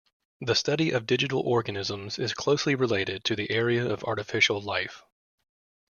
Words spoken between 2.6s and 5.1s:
related to the area of artificial life.